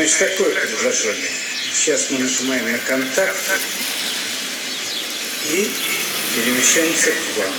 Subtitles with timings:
[0.00, 1.30] Значит, такое предложение.
[1.74, 3.36] Сейчас мы нажимаем на контакт
[5.50, 5.70] и
[6.34, 7.52] перемещаемся к вам.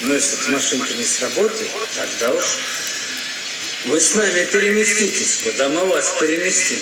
[0.00, 2.44] Но если эта машинка не сработает, тогда уж
[3.84, 6.78] вы с нами переместитесь, куда мы вас переместим.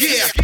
[0.00, 0.39] Yeah.